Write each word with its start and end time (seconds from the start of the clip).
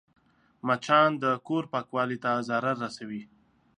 مچان 0.67 1.09
د 1.23 1.25
کور 1.47 1.63
پاکوالي 1.73 2.17
ته 2.23 2.31
ضرر 2.47 2.75
رسوي 2.85 3.23